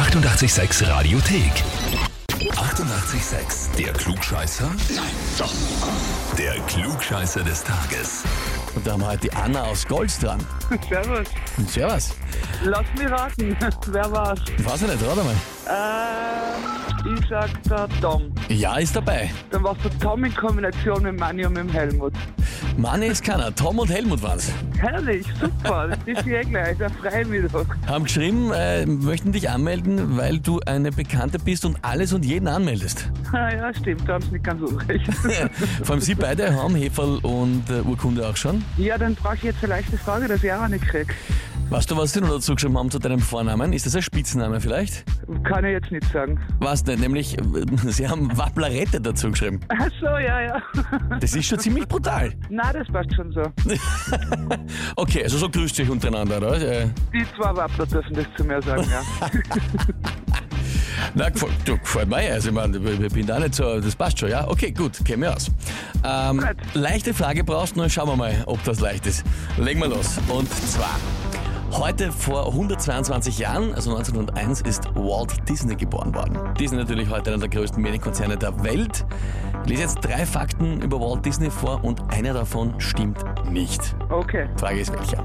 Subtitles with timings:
[0.00, 1.52] 886 Radiothek.
[2.30, 3.76] 88,6.
[3.76, 4.64] Der Klugscheißer?
[4.94, 5.04] Nein,
[5.36, 5.52] doch.
[6.38, 8.22] Der Klugscheißer des Tages.
[8.74, 10.40] Und da haben wir heute die Anna aus Golz dran.
[10.88, 11.28] Servus.
[11.68, 12.14] Servus.
[12.64, 13.54] Lass mich raten.
[13.88, 14.40] Wer war's?
[14.64, 15.36] Weiß ich nicht, rat einmal.
[15.68, 18.32] Ähm, ich sag der Tom.
[18.48, 19.30] Ja, ist dabei.
[19.50, 22.12] Dann war's der Tom in Kombination mit Manni und mit Helmut.
[22.76, 23.54] Mann ist keiner.
[23.54, 24.50] Tom und Helmut waren's.
[24.78, 25.88] Herrlich, super.
[25.88, 26.76] Das ist eh gleich.
[26.78, 27.66] Da freue ich mich doch.
[27.86, 32.48] Haben geschrieben, äh, möchten dich anmelden, weil du eine Bekannte bist und alles und jeden
[32.48, 33.10] anmeldest.
[33.32, 34.08] Ah, ja, stimmt.
[34.08, 35.08] Da haben sie nicht ganz unrecht.
[35.84, 38.64] Vor allem Sie beide haben Heferl und äh, Urkunde auch schon.
[38.76, 41.14] ja, dann brauche ich jetzt eine leichte Frage, dass ich auch nicht krieg.
[41.70, 43.72] Weißt du, was sie noch dazu geschrieben haben zu deinem Vornamen?
[43.72, 45.04] Ist das ein Spitzname vielleicht?
[45.44, 46.36] Kann ich jetzt nicht sagen.
[46.58, 47.36] Was nicht, nämlich,
[47.86, 49.60] sie haben Wapplerette dazu geschrieben.
[49.68, 50.62] Ach so, ja, ja.
[51.20, 52.32] Das ist schon ziemlich brutal.
[52.48, 53.42] Na, das passt schon so.
[54.96, 56.58] Okay, also so grüßt sich untereinander, oder?
[57.12, 59.30] Die zwei Wappler dürfen das zu mir sagen, ja.
[61.14, 62.34] Na, gefällt, du, gefällt mir ja.
[62.34, 64.46] Also, ich meine, ich bin da nicht so, das passt schon, ja?
[64.48, 65.50] Okay, gut, kennen wir aus.
[66.04, 69.24] Ähm, leichte Frage brauchst du, schauen wir mal, ob das leicht ist.
[69.56, 70.18] Legen wir los.
[70.28, 70.98] Und zwar,
[71.72, 76.38] heute vor 122 Jahren, also 1901, ist Walt Disney geboren worden.
[76.58, 79.04] Disney natürlich heute einer der größten Medienkonzerne der Welt.
[79.64, 83.94] Ich lese jetzt drei Fakten über Walt Disney vor und einer davon stimmt nicht.
[84.08, 84.48] Okay.
[84.56, 85.24] Frage ist welcher?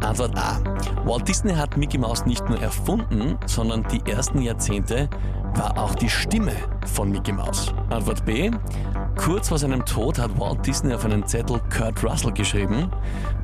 [0.00, 0.58] Antwort A.
[1.04, 5.08] Walt Disney hat Mickey Mouse nicht nur erfunden, sondern die ersten Jahrzehnte
[5.54, 6.52] war auch die Stimme
[6.86, 7.72] von Mickey Mouse.
[7.90, 8.50] Antwort B.
[9.18, 12.88] Kurz vor seinem Tod hat Walt Disney auf einen Zettel Kurt Russell geschrieben.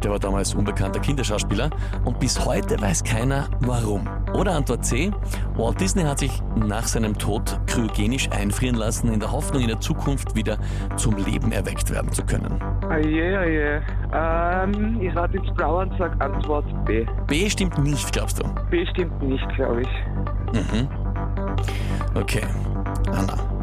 [0.02, 1.68] Der war damals unbekannter Kinderschauspieler
[2.04, 4.08] und bis heute weiß keiner warum.
[4.34, 5.12] Oder Antwort C.
[5.56, 9.80] Walt Disney hat sich nach seinem Tod kryogenisch einfrieren lassen, in der Hoffnung, in der
[9.80, 10.58] Zukunft wieder
[10.96, 12.60] zum Leben erweckt werden zu können.
[12.88, 13.82] Oje, oje.
[14.14, 17.04] Ähm, ich rate ins Blaue und sag Antwort B.
[17.26, 18.44] B stimmt nicht, glaubst du?
[18.70, 19.88] B stimmt nicht, glaube ich.
[22.14, 22.42] Okay,
[23.10, 23.53] Anna.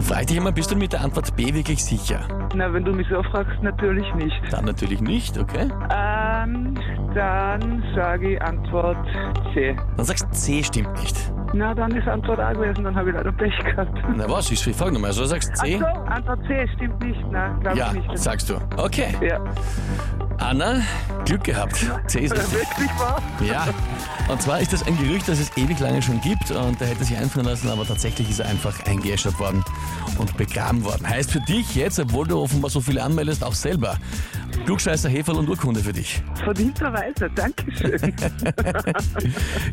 [0.00, 2.20] Frag dich einmal, bist du mit der Antwort B wirklich sicher?
[2.54, 4.40] Na, wenn du mich so fragst, natürlich nicht.
[4.50, 5.68] Dann natürlich nicht, okay?
[5.90, 6.74] Ähm,
[7.14, 9.06] dann sage ich Antwort
[9.54, 9.76] C.
[9.96, 11.16] Dann sagst C stimmt nicht.
[11.52, 13.96] Na, dann ist Antwort A gewesen, dann habe ich leider Pech gehabt.
[14.16, 15.80] Na was, ich frage nochmal, also du sagst C?
[15.82, 17.20] Ach so, Antwort C stimmt nicht.
[17.30, 18.18] Na, glaube Ja, ich nicht.
[18.18, 18.54] sagst du.
[18.76, 19.38] Okay, Ja.
[20.38, 20.82] Anna,
[21.24, 21.76] Glück gehabt.
[22.08, 22.52] C ist richtig.
[22.52, 23.22] Wirklich wahr?
[23.40, 23.66] Ja,
[24.28, 27.04] und zwar ist das ein Gerücht, das es ewig lange schon gibt und er hätte
[27.04, 29.64] sich einführen lassen, aber tatsächlich ist er einfach eingeäschert worden
[30.18, 31.08] und begraben worden.
[31.08, 33.96] Heißt für dich jetzt, obwohl du offenbar so viele anmeldest, auch selber
[34.64, 36.22] Klugscheißer, Heferl und Urkunde für dich.
[36.42, 38.00] Verdienterweise, Dankeschön.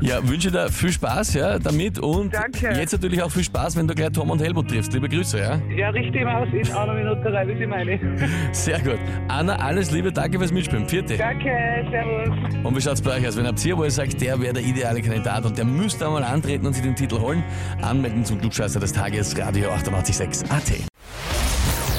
[0.01, 2.73] Ja, wünsche dir viel Spaß ja, damit und Danke.
[2.77, 4.93] jetzt natürlich auch viel Spaß, wenn du gleich Tom und Helmut triffst.
[4.93, 5.59] Liebe Grüße, ja?
[5.75, 7.99] ja, richtig im Aus in einer Minute drei, wie Sie meine.
[8.51, 8.99] Sehr gut.
[9.27, 10.87] Anna, alles Liebe, danke fürs Mitspielen.
[10.87, 11.17] Vierte.
[11.17, 12.55] Danke, servus.
[12.63, 13.37] Und wie schaut's bei euch aus?
[13.37, 16.23] Wenn habt ihr, wo ihr sagt, der wäre der ideale Kandidat und der müsste einmal
[16.23, 17.43] antreten und sich den Titel holen,
[17.81, 20.92] anmelden zum Klugscheißer des Tages, Radio 886 AT.